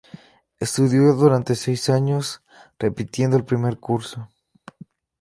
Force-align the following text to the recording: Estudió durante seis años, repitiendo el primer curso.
Estudió 0.59 1.13
durante 1.13 1.53
seis 1.53 1.87
años, 1.87 2.41
repitiendo 2.79 3.37
el 3.37 3.45
primer 3.45 3.77
curso. 3.77 4.27